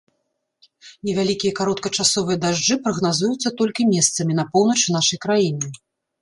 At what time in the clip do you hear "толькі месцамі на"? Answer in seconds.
3.61-4.47